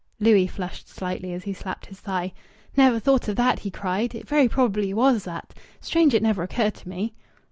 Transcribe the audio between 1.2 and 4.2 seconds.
as he slapped his thigh. "Never thought of that!" he cried.